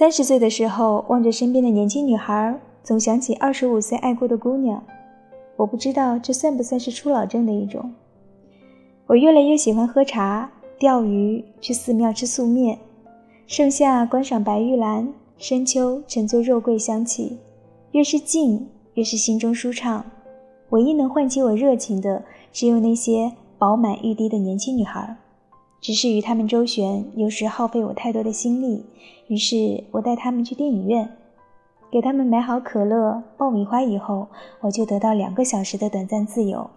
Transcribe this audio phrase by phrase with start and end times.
[0.00, 4.82] 三十岁的时候，望着身边的年轻女孩，总想起二十五岁爱过的姑娘。
[5.56, 7.92] 我不知道这算不算是初老症的一种。
[9.06, 12.78] 我越来越喜欢喝茶、钓鱼、去寺庙吃素面，
[13.46, 17.36] 盛夏观赏白玉兰，深秋沉醉肉桂香气。
[17.92, 20.02] 越是静，越是心中舒畅。
[20.70, 25.14] 唯一能唤起我热情的，只有那些饱满欲滴的年轻女孩。
[25.80, 28.84] 只是与他们周旋，有时耗费我太多的心力。
[29.28, 31.08] 于是我带他们去电影院，
[31.90, 34.28] 给他们买好可乐、爆米花以后，
[34.60, 36.68] 我就得到两个小时的短暂自由。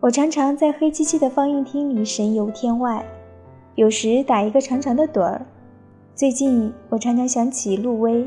[0.00, 3.04] 我常常在黑漆漆的放映厅里神游天外，
[3.74, 5.44] 有时打一个长长的盹儿。
[6.14, 8.26] 最近我常常想起陆薇，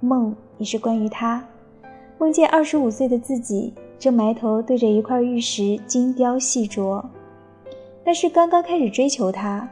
[0.00, 1.46] 梦也是关于她，
[2.18, 7.04] 梦见二十五岁的自己正埋头对着一块玉石精雕细琢。
[8.04, 9.66] 那是刚刚开始追求她，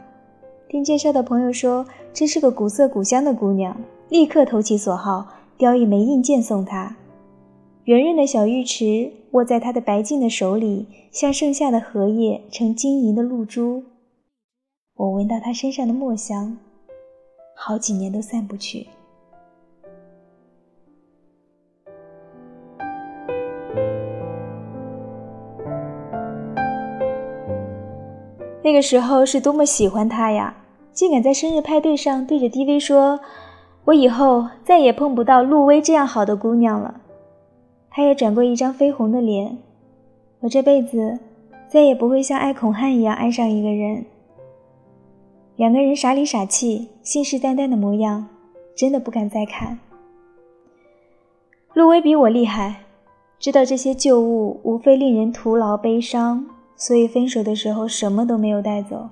[0.68, 1.84] 听介绍的朋友说
[2.15, 3.76] 这是个古色古香的姑娘，
[4.09, 5.26] 立刻投其所好，
[5.59, 6.96] 雕一枚印鉴送她。
[7.84, 13.84] 圆润的小玉池握在她的白净的手里，像盛夏的荷叶，呈晶莹的露珠。
[14.95, 16.57] 我闻到她身上的墨香，
[17.54, 18.87] 好几年都散不去。
[28.73, 30.56] 那个时候是多么喜欢他呀！
[30.95, 33.20] 竟敢在生日派对上对着 DV 说
[33.84, 37.02] ：“我以后再也碰不到陆薇这样好的姑娘了。”
[37.92, 39.59] 他也转过一张绯红的脸。
[40.40, 41.18] 我这辈子
[41.68, 44.06] 再也不会像爱孔汉一样爱上一个人。
[45.57, 48.26] 两个人傻里傻气、信誓旦旦的模样，
[48.74, 49.79] 真的不敢再看。
[51.74, 52.76] 陆薇比我厉害，
[53.38, 56.46] 知道这些旧物无非令人徒劳悲伤。
[56.85, 59.09] 所以分手的时候什么都没有带走，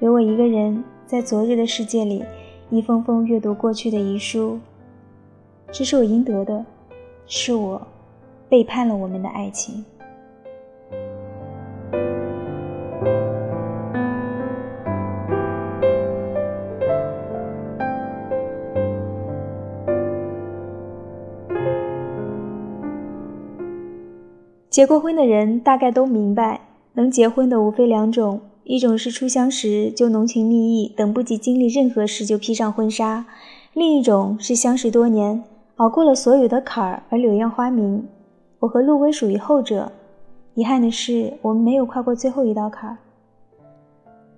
[0.00, 2.24] 留我一个人在昨日的世界里
[2.70, 4.58] 一封封阅读过去的遗书。
[5.70, 6.64] 这是我应得的，
[7.26, 7.86] 是我
[8.48, 9.84] 背叛了我们的爱情。
[24.74, 26.62] 结过婚的人大概都明白，
[26.94, 33.24] 能结婚的无非两种：一种是初相识就浓情蜜意，等不及经历任何事就披上婚纱；
[33.72, 35.44] 另一种是相识多年，
[35.76, 38.04] 熬过了所有的坎儿而柳暗花明。
[38.58, 39.92] 我和陆薇属于后者。
[40.54, 42.96] 遗憾的是，我们没有跨过最后一道坎儿。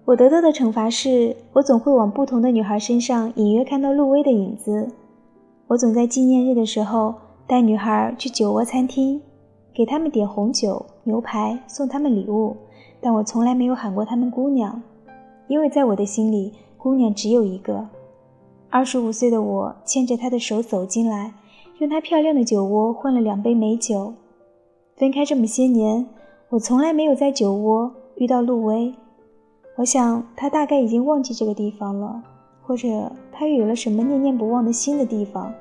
[0.04, 4.90] 我得到的惩罚是，我总会往不同的女孩身上隐约看到陆薇的影子。
[5.68, 7.14] 我总在纪念日的时候
[7.46, 9.22] 带女孩去酒窝餐厅。
[9.76, 12.56] 给他们点红酒、牛排，送他们礼物，
[12.98, 14.82] 但我从来没有喊过他们姑娘，
[15.48, 17.86] 因为在我的心里，姑娘只有一个。
[18.70, 21.34] 二十五岁的我牵着她的手走进来，
[21.76, 24.14] 用她漂亮的酒窝换了两杯美酒。
[24.96, 26.06] 分开这么些年，
[26.48, 28.94] 我从来没有在酒窝遇到陆薇。
[29.76, 32.22] 我想她大概已经忘记这个地方了，
[32.62, 35.52] 或者她又有了什么念念不忘的新的地方，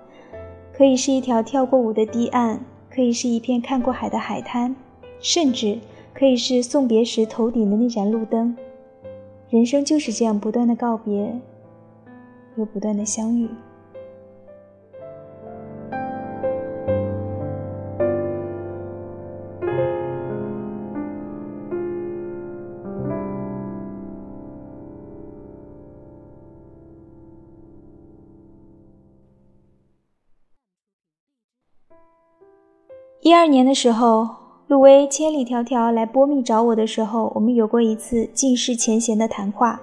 [0.71, 2.57] 可以是一条跳过舞的堤岸。
[2.95, 4.73] 可以是一片看过海的海滩，
[5.19, 5.77] 甚至
[6.13, 8.55] 可以是送别时头顶的那盏路灯。
[9.49, 11.37] 人生就是这样，不断的告别，
[12.55, 13.49] 又不断的相遇。
[33.25, 34.29] 一二年的时候，
[34.67, 39.81] 陆威千里迢迢来波密找我的时候，我们有过一次尽释前嫌的谈话。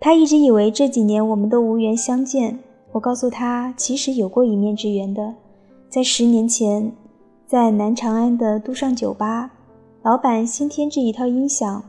[0.00, 2.58] 他一直以为这几年我们都无缘相见。
[2.92, 5.34] 我告诉他，其实有过一面之缘的，
[5.90, 6.90] 在十年前，
[7.46, 9.50] 在南长安的都尚酒吧，
[10.00, 11.84] 老板新添置一套音响，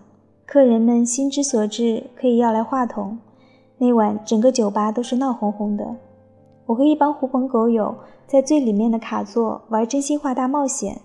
[0.45, 3.17] 客人们心之所至，可以要来话筒。
[3.77, 5.95] 那晚整个酒吧都是闹哄哄的。
[6.67, 7.95] 我和一帮狐朋狗友
[8.25, 10.99] 在最里面的卡座玩真心话大冒险，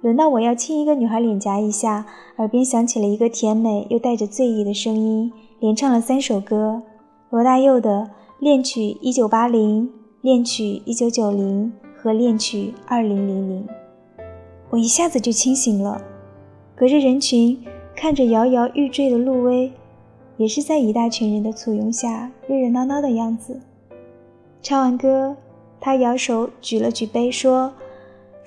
[0.00, 2.06] 轮到我要亲一个女孩脸颊一下，
[2.36, 6.82] 耳边响起了一个甜美又带着醉意的声音，连唱了三首歌：
[7.30, 7.90] 罗大佑的
[8.38, 9.82] 《恋曲一九八零》
[10.20, 13.66] 《恋曲一九九零》和《恋曲二零零零》。
[14.70, 16.00] 我一下子就清醒了，
[16.76, 17.60] 隔着人群
[17.96, 19.72] 看着摇摇欲坠的陆薇，
[20.36, 23.60] 也是在一大群人的簇拥下热热闹闹的样子。
[24.64, 25.36] 唱完歌
[25.78, 27.70] 他摇手举了举杯说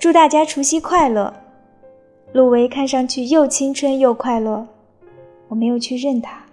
[0.00, 1.32] 祝大家除夕快乐。
[2.32, 4.66] 陆维看上去又青春又快乐
[5.46, 6.44] 我没有去认他。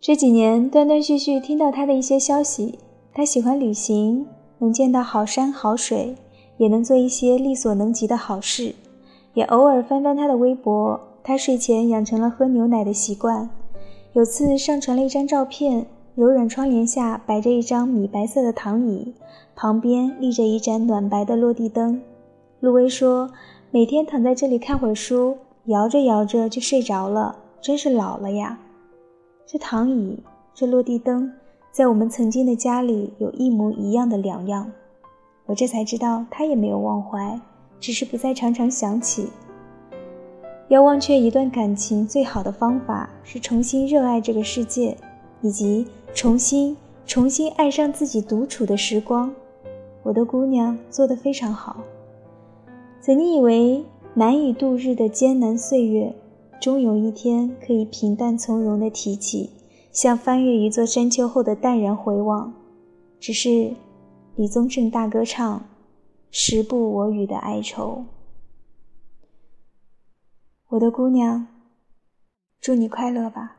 [0.00, 2.78] 这几年断断续续听到他的一些消息
[3.18, 4.24] 他喜欢旅行，
[4.58, 6.14] 能见到好山好水，
[6.56, 8.76] 也能做一些力所能及的好事，
[9.34, 11.00] 也偶尔翻翻他的微博。
[11.24, 13.50] 他睡前养成了喝牛奶的习惯，
[14.12, 15.84] 有次上传了一张照片，
[16.14, 19.12] 柔软窗帘下摆着一张米白色的躺椅，
[19.56, 22.00] 旁边立着一盏暖白的落地灯。
[22.60, 23.28] 陆威说，
[23.72, 28.60] 每天躺在这里看会儿书，摇着摇着就睡着了，真是老了呀。
[29.44, 30.22] 这躺椅，
[30.54, 31.32] 这落地灯，
[31.70, 34.70] 在我们曾经的家里有一模一样的两样。
[35.46, 37.40] 我这才知道，他也没有忘怀，
[37.80, 39.28] 只是不再常常想起。
[40.68, 44.96] 要忘却一段感情，最好的方法是重新热爱这个世界，
[45.40, 46.76] 以及重新、
[47.06, 49.32] 重新爱上自己独处的时光。
[50.02, 51.76] 我的姑娘做得非常好。
[53.00, 53.84] 曾经以为
[54.14, 56.14] 难以度日的艰难岁月。
[56.60, 59.48] 终有一天可以平淡从容地提起，
[60.00, 62.54] 像翻越一座山丘后的淡然回望。
[63.18, 63.74] 只是
[64.36, 65.64] 李宗盛大歌唱，
[66.30, 68.04] 时不我与的哀愁。
[70.68, 71.48] 我的姑娘，
[72.60, 73.56] 祝你快乐吧。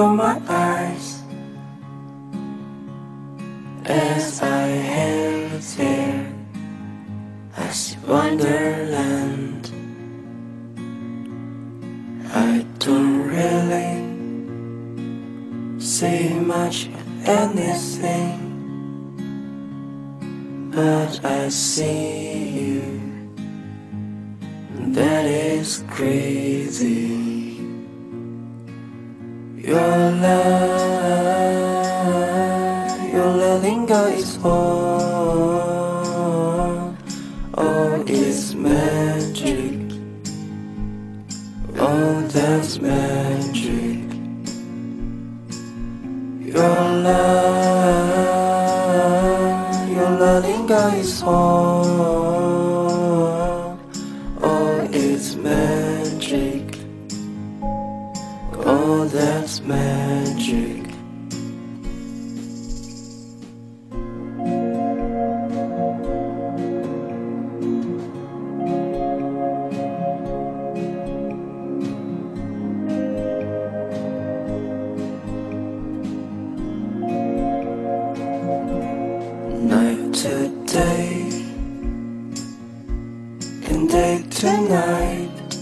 [0.00, 1.22] Before my eyes.
[3.84, 4.66] As I
[4.96, 6.32] held here,
[7.54, 9.70] I see Wonderland.
[12.32, 13.94] I don't really
[15.78, 16.88] see much
[17.26, 18.40] anything,
[20.74, 22.82] but I see you
[24.94, 27.29] that is crazy.
[29.70, 31.30] Your love,
[33.12, 35.70] your loving God is all,
[37.54, 39.78] oh, it's magic.
[41.78, 44.02] Oh, that's magic.
[46.52, 48.10] Your love,
[49.88, 51.79] your loving God is all
[83.80, 85.56] and day to night.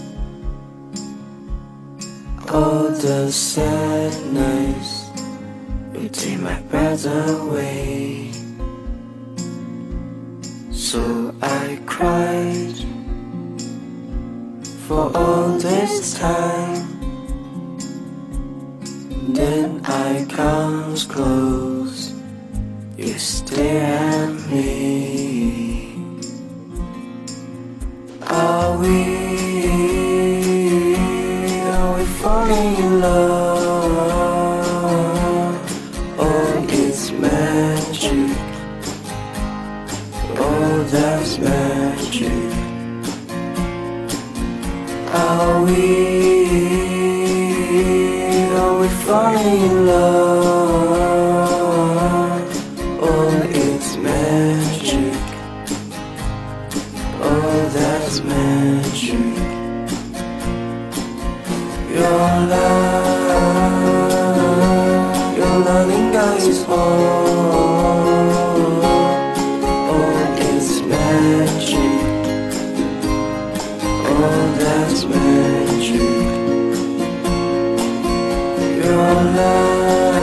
[2.51, 5.09] All the sadness
[5.93, 8.31] will take my breath away.
[10.71, 12.77] So I cried
[14.87, 16.87] for all this time.
[19.33, 22.13] Then I comes close,
[22.97, 25.28] you stare at me.
[37.31, 38.29] Magic.
[40.37, 42.31] Oh, that's magic.
[45.13, 45.79] Are we,
[48.57, 51.19] are we falling in love?
[53.01, 55.15] Oh, it's magic.
[57.21, 59.35] Oh, that's magic.
[61.95, 62.21] Your
[62.53, 62.88] love,
[79.35, 80.15] love,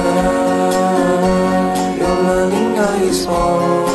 [1.98, 3.85] your money now is small.